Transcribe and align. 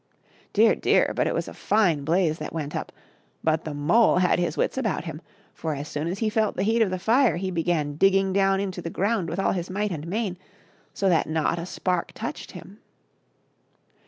Dear, 0.51 0.73
dear, 0.73 1.13
but 1.15 1.27
it 1.27 1.35
was 1.35 1.47
a 1.47 1.53
fine 1.53 2.03
blaze 2.03 2.39
that 2.39 2.51
went 2.51 2.75
up, 2.75 2.91
but 3.43 3.65
the 3.65 3.73
mole 3.75 4.17
had 4.17 4.39
his 4.39 4.57
wits 4.57 4.75
about 4.75 5.03
him; 5.05 5.21
for 5.53 5.75
as 5.75 5.87
soon 5.87 6.07
as 6.07 6.17
he 6.17 6.27
felt 6.27 6.55
the 6.55 6.63
heat 6.63 6.81
of 6.81 6.89
the 6.89 6.97
fire 6.97 7.35
he 7.37 7.51
began 7.51 7.97
digging 7.97 8.33
down 8.33 8.59
into 8.59 8.81
the 8.81 8.89
ground 8.89 9.29
with 9.29 9.37
all 9.37 9.51
his 9.51 9.69
might 9.69 9.91
and 9.91 10.07
main, 10.07 10.37
so 10.91 11.07
that 11.07 11.29
not 11.29 11.59
a 11.59 11.67
spark 11.67 12.13
touched 12.13 12.53
him. 12.53 12.79